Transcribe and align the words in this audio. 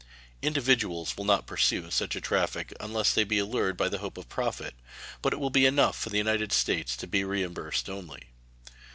Individuals 0.41 1.15
will 1.15 1.25
not 1.25 1.45
pursue 1.45 1.91
such 1.91 2.15
a 2.15 2.19
traffic 2.19 2.73
unless 2.79 3.13
they 3.13 3.23
be 3.23 3.37
allured 3.37 3.77
by 3.77 3.87
the 3.87 3.99
hope 3.99 4.17
of 4.17 4.27
profit; 4.27 4.73
but 5.21 5.31
it 5.31 5.39
will 5.39 5.51
be 5.51 5.67
enough 5.67 5.95
for 5.95 6.09
the 6.09 6.17
United 6.17 6.51
States 6.51 6.97
to 6.97 7.05
be 7.05 7.23
reimbursed 7.23 7.87
only. 7.87 8.29